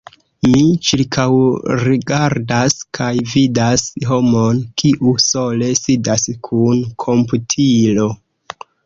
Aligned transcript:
Mi 0.51 0.59
ĉirkaŭrigardas, 0.85 2.75
kaj 2.99 3.09
vidas 3.33 3.83
homon, 4.13 4.63
kiu 4.83 5.13
sole 5.27 5.69
sidas 5.81 6.27
kun 6.49 6.83
komputilo. 7.05 8.09